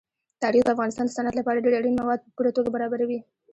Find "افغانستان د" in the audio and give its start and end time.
0.75-1.13